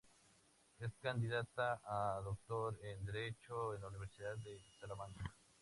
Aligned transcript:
Es 0.79 0.91
candidata 0.99 1.79
a 1.85 2.19
Doctor 2.23 2.75
en 2.81 3.05
Derecho 3.05 3.75
en 3.75 3.81
la 3.81 3.89
Universidad 3.89 4.35
de 4.39 4.59
Salamanca. 4.79 5.31